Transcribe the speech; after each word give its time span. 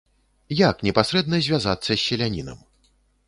Як 0.59 0.79
непасрэдна 0.87 1.39
звязацца 1.47 1.91
з 1.95 2.01
селянінам? 2.07 2.65